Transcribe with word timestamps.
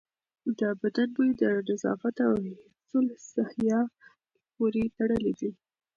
د 0.59 0.61
بدن 0.81 1.09
بوی 1.15 1.31
د 1.41 1.43
نظافت 1.69 2.15
او 2.27 2.33
حفظ 2.47 2.91
الصحې 3.15 3.79
پورې 4.55 4.83
تړلی 4.97 5.33
دی. 5.39 5.51